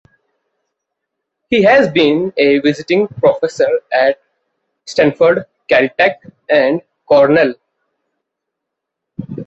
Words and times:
He 1.51 1.61
has 1.61 1.87
been 1.87 2.33
a 2.35 2.57
visiting 2.57 3.07
professor 3.07 3.81
at 3.93 4.19
Stanford, 4.85 5.45
Caltech, 5.69 6.15
and 6.49 6.81
Cornell. 7.05 7.53